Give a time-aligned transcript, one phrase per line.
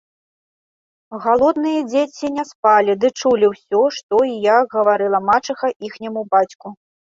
[1.25, 6.67] Галодныя дзеці не спалі, дык чулі ўсё, што і як гаварыла мачыха іхняму бацьку